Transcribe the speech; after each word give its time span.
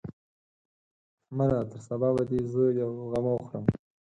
احمده! 1.27 1.59
تر 1.71 1.79
سبا 1.87 2.09
به 2.15 2.23
دې 2.29 2.39
زه 2.51 2.63
يوه 2.79 3.03
غمه 3.11 3.31
وخورم. 3.35 3.65